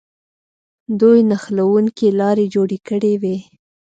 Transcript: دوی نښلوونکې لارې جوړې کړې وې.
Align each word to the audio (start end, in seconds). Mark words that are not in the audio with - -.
دوی 0.99 1.19
نښلوونکې 1.29 2.07
لارې 2.19 2.45
جوړې 2.53 2.79
کړې 2.87 3.13
وې. 3.21 3.37